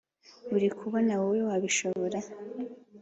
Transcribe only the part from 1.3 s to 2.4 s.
wabishobora